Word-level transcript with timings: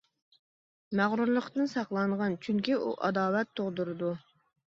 مەغرۇرلۇقتىن 0.99 1.69
ساقلانغىن، 1.73 2.37
چۈنكى 2.47 2.79
ئۇ 2.79 2.89
ئاداۋەت 3.09 3.53
تۇغدۇرىدۇ. 3.61 4.13